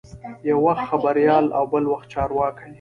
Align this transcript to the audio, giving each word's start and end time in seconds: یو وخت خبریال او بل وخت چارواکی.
یو 0.49 0.57
وخت 0.65 0.83
خبریال 0.91 1.45
او 1.57 1.63
بل 1.71 1.83
وخت 1.93 2.07
چارواکی. 2.13 2.67